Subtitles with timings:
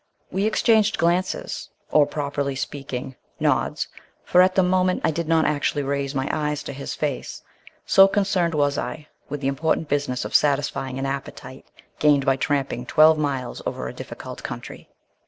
[0.31, 3.87] We exchanged glances, or, properly speaking, nods,
[4.23, 7.43] for at the moment I did not actually raise my eyes to his face,
[7.85, 11.67] so concerned was I with the important business of satisfying an appetite
[11.99, 14.89] gained by tramping twelve miles over a difficult country.